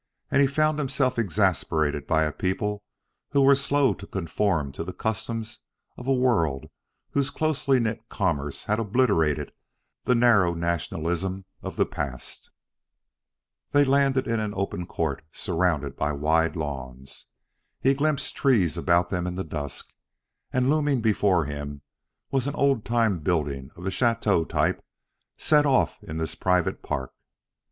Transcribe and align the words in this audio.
And 0.31 0.41
he 0.41 0.47
found 0.47 0.79
himself 0.79 1.19
exasperated 1.19 2.07
by 2.07 2.23
a 2.23 2.31
people 2.31 2.81
who 3.33 3.41
were 3.41 3.53
slow 3.55 3.93
to 3.93 4.07
conform 4.07 4.71
to 4.71 4.83
the 4.83 4.93
customs 4.93 5.59
of 5.95 6.07
a 6.07 6.11
world 6.11 6.71
whose 7.11 7.29
closely 7.29 7.79
knit 7.79 8.09
commerce 8.09 8.63
had 8.63 8.79
obliterated 8.79 9.51
the 10.05 10.15
narrow 10.15 10.55
nationalism 10.55 11.45
of 11.61 11.75
the 11.75 11.85
past. 11.85 12.49
They 13.73 13.85
landed 13.85 14.27
in 14.27 14.39
an 14.39 14.55
open 14.55 14.87
court 14.87 15.23
surrounded 15.31 15.97
by 15.97 16.13
wide 16.13 16.55
lawns. 16.55 17.27
He 17.79 17.93
glimpsed 17.93 18.35
trees 18.35 18.79
about 18.79 19.11
them 19.11 19.27
in 19.27 19.35
the 19.35 19.43
dusk, 19.43 19.93
and 20.51 20.67
looming 20.67 21.01
before 21.01 21.45
him 21.45 21.83
was 22.31 22.47
an 22.47 22.55
old 22.55 22.85
time 22.85 23.19
building 23.19 23.69
of 23.75 23.83
the 23.83 23.91
chateau 23.91 24.45
type 24.45 24.83
set 25.37 25.67
off 25.67 26.01
in 26.03 26.17
this 26.17 26.33
private 26.33 26.81
park. 26.81 27.13